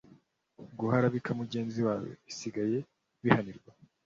[0.79, 2.77] guharabika mugenzi wawe bisigaye
[3.23, 3.71] bihanirwa